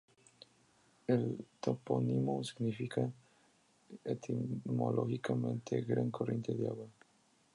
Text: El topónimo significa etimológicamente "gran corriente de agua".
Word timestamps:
El 1.05 1.45
topónimo 1.59 2.43
significa 2.43 3.07
etimológicamente 4.03 5.83
"gran 5.83 6.09
corriente 6.09 6.55
de 6.55 6.67
agua". 6.67 6.87